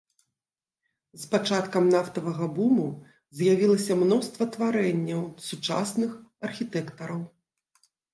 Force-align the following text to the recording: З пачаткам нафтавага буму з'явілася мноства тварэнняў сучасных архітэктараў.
З 1.23 1.27
пачаткам 1.33 1.83
нафтавага 1.95 2.47
буму 2.55 2.85
з'явілася 3.41 3.97
мноства 3.99 4.47
тварэнняў 4.55 5.21
сучасных 5.49 6.17
архітэктараў. 6.51 7.21